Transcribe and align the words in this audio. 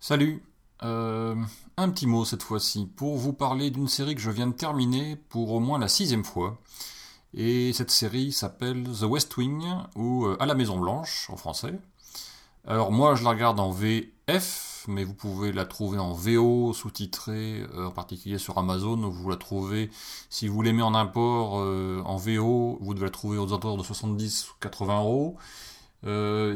Salut, 0.00 0.42
euh, 0.82 1.34
un 1.76 1.88
petit 1.90 2.06
mot 2.06 2.24
cette 2.24 2.42
fois-ci 2.42 2.86
pour 2.96 3.16
vous 3.16 3.32
parler 3.32 3.70
d'une 3.70 3.88
série 3.88 4.14
que 4.14 4.20
je 4.20 4.30
viens 4.30 4.46
de 4.46 4.52
terminer 4.52 5.16
pour 5.28 5.52
au 5.52 5.60
moins 5.60 5.78
la 5.78 5.88
sixième 5.88 6.24
fois. 6.24 6.60
Et 7.34 7.72
cette 7.72 7.90
série 7.90 8.32
s'appelle 8.32 8.84
The 9.00 9.04
West 9.04 9.36
Wing 9.36 9.64
ou 9.96 10.26
euh, 10.26 10.36
À 10.38 10.46
la 10.46 10.54
Maison 10.54 10.78
Blanche 10.78 11.28
en 11.30 11.36
français. 11.36 11.72
Alors 12.66 12.92
moi 12.92 13.14
je 13.14 13.24
la 13.24 13.30
regarde 13.30 13.58
en 13.58 13.70
VF, 13.70 14.71
mais 14.88 15.04
vous 15.04 15.14
pouvez 15.14 15.52
la 15.52 15.64
trouver 15.64 15.98
en 15.98 16.12
VO 16.12 16.72
sous-titrée, 16.72 17.64
euh, 17.74 17.86
en 17.86 17.90
particulier 17.90 18.38
sur 18.38 18.58
Amazon, 18.58 18.96
vous 18.96 19.30
la 19.30 19.36
trouvez, 19.36 19.90
si 20.30 20.48
vous 20.48 20.62
l'aimez 20.62 20.82
en 20.82 20.94
import 20.94 21.58
euh, 21.58 22.02
en 22.04 22.16
VO, 22.16 22.78
vous 22.80 22.94
devez 22.94 23.06
la 23.06 23.10
trouver 23.10 23.38
aux 23.38 23.48
alentours 23.48 23.78
de 23.78 23.82
70 23.82 24.50
ou 24.50 24.52
80 24.60 25.00
euros. 25.00 25.36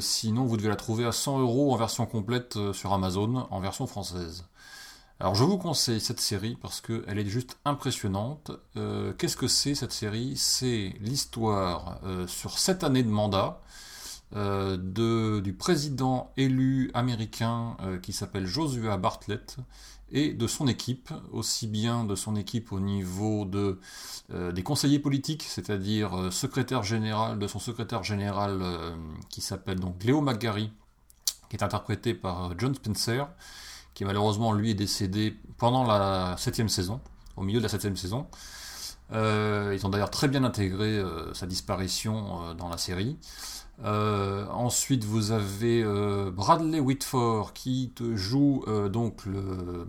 sinon, 0.00 0.44
vous 0.44 0.56
devez 0.56 0.68
la 0.68 0.76
trouver 0.76 1.04
à 1.04 1.12
100 1.12 1.40
euros 1.40 1.72
en 1.72 1.76
version 1.76 2.06
complète 2.06 2.58
sur 2.72 2.92
Amazon, 2.92 3.46
en 3.50 3.60
version 3.60 3.86
française. 3.86 4.44
Alors 5.18 5.34
je 5.34 5.44
vous 5.44 5.56
conseille 5.56 6.00
cette 6.00 6.20
série 6.20 6.58
parce 6.60 6.82
qu'elle 6.82 7.18
est 7.18 7.26
juste 7.26 7.58
impressionnante. 7.64 8.50
Qu'est-ce 9.18 9.36
que 9.36 9.48
c'est 9.48 9.74
cette 9.74 9.92
série? 9.92 10.36
C'est 10.36 10.94
l'histoire 11.00 12.00
sur 12.26 12.58
7 12.58 12.84
années 12.84 13.02
de 13.02 13.08
mandat 13.08 13.62
euh, 14.34 14.76
de, 14.76 15.38
du 15.38 15.52
président 15.52 16.32
élu 16.36 16.90
américain 16.94 17.76
euh, 17.82 17.98
qui 17.98 18.12
s'appelle 18.12 18.44
Joshua 18.44 18.96
Bartlett 18.96 19.56
et 20.10 20.32
de 20.32 20.46
son 20.48 20.66
équipe, 20.66 21.10
aussi 21.30 21.68
bien 21.68 22.02
de 22.04 22.16
son 22.16 22.34
équipe 22.34 22.72
au 22.72 22.80
niveau 22.80 23.48
euh, 23.54 24.50
des 24.50 24.62
conseillers 24.64 24.98
politiques, 24.98 25.44
c'est-à-dire 25.44 26.32
secrétaire 26.32 26.82
général, 26.82 27.38
de 27.38 27.46
son 27.46 27.60
secrétaire 27.60 28.02
général 28.02 28.62
qui 29.30 29.40
s'appelle 29.40 29.78
donc 29.78 30.02
Léo 30.02 30.20
McGarry, 30.20 30.72
qui 31.48 31.56
est 31.56 31.62
interprété 31.62 32.12
par 32.14 32.58
John 32.58 32.74
Spencer, 32.74 33.28
qui 33.94 34.04
malheureusement 34.04 34.52
lui 34.52 34.72
est 34.72 34.74
décédé 34.74 35.36
pendant 35.56 35.84
la 35.84 36.36
septième 36.36 36.68
saison, 36.68 37.00
au 37.36 37.42
milieu 37.42 37.58
de 37.58 37.64
la 37.64 37.68
septième 37.68 37.96
saison. 37.96 38.26
Ils 39.12 39.86
ont 39.86 39.88
d'ailleurs 39.88 40.10
très 40.10 40.28
bien 40.28 40.44
intégré 40.44 41.02
sa 41.32 41.46
disparition 41.46 42.54
dans 42.54 42.68
la 42.68 42.78
série. 42.78 43.18
Euh, 43.84 44.46
ensuite, 44.48 45.04
vous 45.04 45.32
avez 45.32 45.82
euh, 45.82 46.30
Bradley 46.30 46.80
Whitford 46.80 47.52
qui 47.52 47.92
joue 48.14 48.64
euh, 48.68 48.88
donc 48.88 49.26
le, 49.26 49.86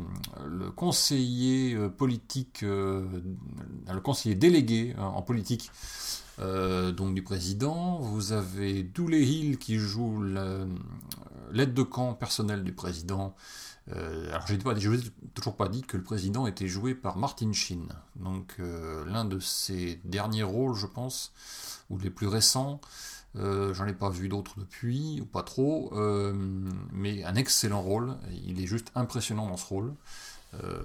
conseiller 0.76 1.78
politique, 1.98 2.62
le 2.62 4.00
conseiller 4.04 4.36
délégué 4.36 4.96
en 4.98 5.22
politique 5.22 5.72
donc 6.40 7.16
du 7.16 7.24
président. 7.24 7.98
Vous 8.00 8.34
avez 8.34 8.84
Dooley 8.84 9.24
Hill 9.24 9.58
qui 9.58 9.78
joue 9.78 10.22
l'aide 11.52 11.74
de 11.74 11.84
camp 11.84 12.14
personnel 12.14 12.64
du 12.64 12.74
président. 12.74 13.36
alors, 13.90 14.46
je 14.48 14.54
n'ai 14.54 15.00
toujours 15.34 15.56
pas 15.56 15.70
dit 15.70 15.82
que 15.82 15.98
le 15.98 16.04
président 16.04 16.46
était 16.48 16.68
joué 16.68 16.94
par 16.94 17.18
Martin 17.18 17.54
Sheen, 17.54 17.88
donc 18.16 18.58
l'un 18.60 19.26
de 19.26 19.40
ses 19.40 20.02
derniers 20.04 20.44
rôles, 20.44 20.76
je 20.76 20.88
pense, 20.88 21.32
ou 21.90 21.98
les 21.98 22.10
plus 22.10 22.28
récents. 22.28 22.82
Euh, 23.40 23.74
j'en 23.74 23.86
ai 23.86 23.94
pas 23.94 24.10
vu 24.10 24.30
d'autres 24.30 24.56
depuis, 24.58 25.22
ou 25.22 25.26
pas 25.26 25.44
trop, 25.44 25.92
euh, 25.94 26.34
mais 26.92 27.24
un 27.24 27.36
excellent 27.36 27.82
rôle. 27.82 28.16
Il 28.46 28.62
est 28.62 28.66
juste 28.66 28.92
impressionnant 28.96 29.48
dans 29.48 29.58
ce 29.58 29.66
rôle. 29.66 29.94
Euh, 30.64 30.80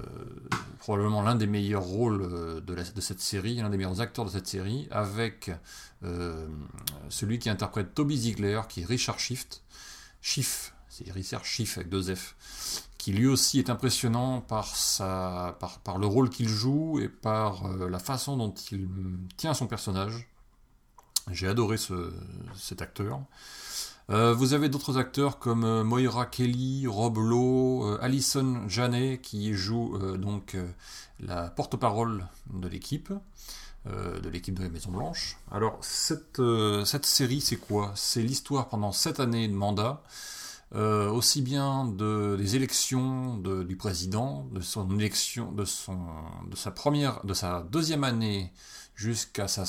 probablement 0.81 1.23
l'un 1.23 1.37
des 1.37 1.47
meilleurs 1.47 1.85
rôles 1.85 2.63
de, 2.65 3.01
cette 3.01 3.21
série, 3.21 3.55
l'un 3.57 3.71
des 3.71 3.77
meilleurs 3.77 4.01
acteurs 4.01 4.25
de 4.25 4.31
cette 4.31 4.49
série, 4.49 4.89
avec 4.91 5.51
celui 7.09 7.39
qui 7.39 7.49
interprète 7.49 7.95
Toby 7.95 8.17
Ziegler, 8.17 8.61
qui 8.69 8.83
est 8.83 8.85
Richard 8.85 9.19
Schiff. 9.19 9.47
Schiff, 10.23 10.75
c'est 10.89 11.11
Richard 11.12 11.45
Schiff 11.45 11.77
avec 11.77 11.91
deux 11.91 12.15
F, 12.15 12.37
qui 12.97 13.12
lui 13.12 13.27
aussi 13.27 13.59
est 13.59 13.69
impressionnant 13.69 14.41
par, 14.41 14.75
sa, 14.75 15.59
par, 15.84 15.99
le 15.99 16.06
rôle 16.06 16.31
qu'il 16.31 16.49
joue 16.49 16.99
et 17.00 17.09
par 17.09 17.69
la 17.69 17.99
façon 17.99 18.38
dont 18.38 18.55
il 18.71 18.88
tient 19.37 19.53
son 19.53 19.66
personnage. 19.66 20.27
J'ai 21.31 21.49
adoré 21.49 21.77
cet 22.56 22.81
acteur. 22.81 23.21
Euh, 24.10 24.34
vous 24.34 24.53
avez 24.53 24.69
d'autres 24.69 24.99
acteurs 24.99 25.38
comme 25.38 25.65
euh, 25.65 25.84
Moira 25.84 26.27
Kelly, 26.27 26.87
Rob 26.87 27.19
Lowe, 27.19 27.84
euh, 27.84 27.99
Alison 28.03 28.69
Janet 28.69 29.21
qui 29.22 29.54
joue 29.54 29.97
donc 30.19 30.56
la 31.21 31.49
porte-parole 31.49 32.27
de 32.53 32.69
l'équipe, 32.69 33.12
de 33.87 34.28
l'équipe 34.28 34.56
de 34.56 34.62
la 34.62 34.69
Maison 34.69 34.93
Blanche. 34.93 35.37
Alors 35.50 35.78
cette, 35.81 36.41
cette 36.84 37.06
série 37.06 37.41
c'est 37.41 37.56
quoi? 37.56 37.93
C'est 37.97 38.22
l'histoire 38.22 38.69
pendant 38.69 38.93
sept 38.93 39.19
années 39.19 39.48
de 39.48 39.54
mandat, 39.54 40.03
aussi 40.72 41.43
bien 41.43 41.87
de, 41.87 42.37
des 42.38 42.54
élections 42.54 43.37
du 43.38 43.76
président, 43.76 44.47
de 44.53 44.60
son 44.60 44.88
élection, 44.98 45.50
de 45.50 45.65
son, 45.65 45.98
de 46.48 46.54
sa 46.54 46.71
première, 46.71 47.25
de 47.25 47.34
sa 47.34 47.62
deuxième 47.62 48.04
année 48.04 48.53
jusqu'à 48.94 49.48
sa 49.48 49.65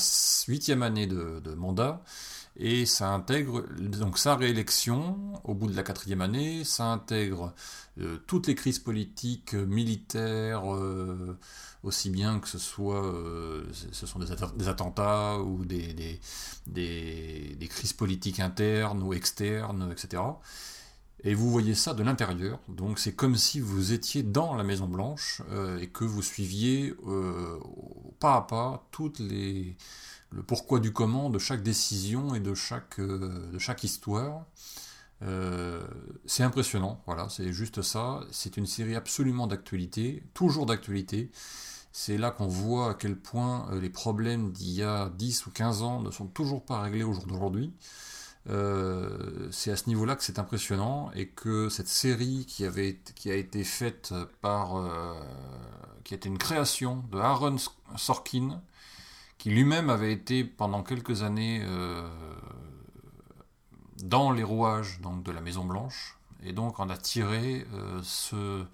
huitième 0.48 0.82
année 0.82 1.06
de, 1.06 1.54
mandat. 1.54 2.02
Et 2.56 2.86
ça 2.86 3.08
intègre 3.10 3.64
donc 3.80 4.16
sa 4.16 4.36
réélection 4.36 5.18
au 5.42 5.54
bout 5.54 5.66
de 5.66 5.74
la 5.74 5.82
quatrième 5.82 6.20
année, 6.20 6.62
ça 6.62 6.84
intègre 6.84 7.52
euh, 8.00 8.18
toutes 8.28 8.46
les 8.46 8.54
crises 8.54 8.78
politiques, 8.78 9.54
euh, 9.54 9.66
militaires, 9.66 10.72
euh, 10.72 11.36
aussi 11.84 12.10
bien 12.10 12.40
que 12.40 12.48
ce 12.48 12.58
soit 12.58 13.12
ce 13.92 14.06
sont 14.06 14.18
des, 14.18 14.68
attentats 14.68 15.38
ou 15.38 15.64
des, 15.64 15.92
des, 15.92 16.18
des, 16.66 17.68
crises 17.68 17.92
politiques 17.92 18.40
internes 18.40 19.02
ou 19.02 19.12
externes, 19.12 19.92
etc. 19.92 20.22
Et 21.26 21.32
vous 21.32 21.50
voyez 21.50 21.74
ça 21.74 21.94
de 21.94 22.02
l'intérieur, 22.02 22.58
donc 22.68 22.98
c'est 22.98 23.14
comme 23.14 23.36
si 23.36 23.58
vous 23.58 23.94
étiez 23.94 24.22
dans 24.22 24.54
la 24.56 24.62
Maison 24.62 24.86
Blanche 24.86 25.40
euh, 25.50 25.78
et 25.78 25.86
que 25.86 26.04
vous 26.04 26.20
suiviez 26.20 26.94
euh, 27.06 27.58
pas 28.20 28.36
à 28.36 28.40
pas 28.42 28.86
toutes 28.90 29.20
les 29.20 29.74
le 30.32 30.42
pourquoi 30.42 30.80
du 30.80 30.92
comment 30.92 31.30
de 31.30 31.38
chaque 31.38 31.62
décision 31.62 32.34
et 32.34 32.40
de 32.40 32.54
chaque 32.54 32.98
euh, 32.98 33.50
de 33.50 33.58
chaque 33.58 33.84
histoire. 33.84 34.44
c'est 36.26 36.42
impressionnant, 36.42 37.02
voilà, 37.06 37.30
c'est 37.30 37.52
juste 37.52 37.80
ça. 37.80 38.20
C'est 38.30 38.58
une 38.58 38.66
série 38.66 38.94
absolument 38.94 39.46
d'actualité, 39.46 40.22
toujours 40.34 40.66
d'actualité. 40.66 41.30
C'est 41.96 42.18
là 42.18 42.32
qu'on 42.32 42.48
voit 42.48 42.90
à 42.90 42.94
quel 42.94 43.16
point 43.16 43.68
les 43.80 43.88
problèmes 43.88 44.50
d'il 44.50 44.72
y 44.72 44.82
a 44.82 45.10
10 45.10 45.46
ou 45.46 45.52
15 45.52 45.82
ans 45.82 46.00
ne 46.00 46.10
sont 46.10 46.26
toujours 46.26 46.64
pas 46.64 46.80
réglés 46.80 47.04
au 47.04 47.12
jour 47.12 47.24
d'aujourd'hui. 47.24 47.72
Euh, 48.50 49.48
c'est 49.52 49.70
à 49.70 49.76
ce 49.76 49.86
niveau-là 49.86 50.16
que 50.16 50.24
c'est 50.24 50.40
impressionnant 50.40 51.12
et 51.14 51.28
que 51.28 51.68
cette 51.68 51.86
série 51.86 52.46
qui, 52.46 52.64
a 52.64 53.34
été 53.36 53.62
faite 53.62 54.12
par, 54.40 54.76
euh, 54.76 55.14
qui 56.02 56.14
était 56.14 56.28
une 56.28 56.36
création 56.36 57.04
de 57.12 57.18
Aaron 57.20 57.58
Sorkin, 57.94 58.60
qui 59.38 59.50
lui-même 59.50 59.88
avait 59.88 60.12
été 60.12 60.42
pendant 60.42 60.82
quelques 60.82 61.22
années 61.22 61.62
euh, 61.62 62.08
dans 64.02 64.32
les 64.32 64.42
rouages 64.42 65.00
de 65.00 65.30
la 65.30 65.40
Maison 65.40 65.64
Blanche, 65.64 66.18
et 66.42 66.52
donc 66.52 66.80
on 66.80 66.90
a 66.90 66.96
tiré 66.96 67.64
ce, 68.02 68.64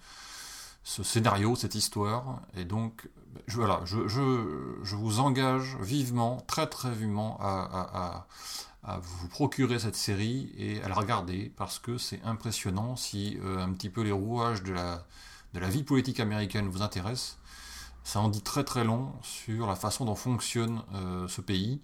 ce 0.91 1.03
scénario, 1.03 1.55
cette 1.55 1.75
histoire, 1.75 2.41
et 2.53 2.65
donc 2.65 3.09
voilà, 3.47 3.79
je, 3.85 4.93
vous 4.93 5.19
engage 5.21 5.77
vivement, 5.79 6.43
très 6.47 6.67
très 6.67 6.91
vivement 6.91 7.37
à, 7.39 8.27
vous 8.99 9.29
procurer 9.29 9.79
cette 9.79 9.95
série 9.95 10.51
et 10.57 10.81
à 10.83 10.89
la 10.89 10.95
regarder 10.95 11.53
parce 11.55 11.79
que 11.79 11.97
c'est 11.97 12.21
impressionnant 12.23 12.97
si 12.97 13.37
euh, 13.41 13.63
un 13.63 13.71
petit 13.71 13.89
peu 13.89 14.01
les 14.01 14.11
rouages 14.11 14.63
de 14.63 14.73
la, 14.73 15.05
de 15.53 15.59
la 15.59 15.69
vie 15.69 15.83
politique 15.83 16.19
américaine 16.19 16.67
vous 16.67 16.81
intéressent. 16.81 17.37
Ça 18.03 18.19
en 18.19 18.27
dit 18.27 18.41
très 18.41 18.65
très 18.65 18.83
long 18.83 19.13
sur 19.21 19.67
la 19.67 19.75
façon 19.75 20.03
dont 20.03 20.15
fonctionne 20.15 20.81
euh, 20.95 21.27
ce 21.29 21.39
pays 21.39 21.79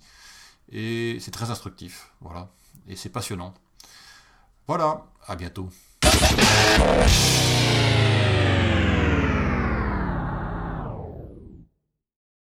et 0.69 1.17
c'est 1.22 1.32
très 1.32 1.49
instructif, 1.49 2.11
voilà, 2.20 2.49
et 2.90 2.97
c'est 2.97 3.09
passionnant. 3.09 3.53
Voilà, 4.67 5.05
à 5.28 5.37
bientôt. 5.37 5.70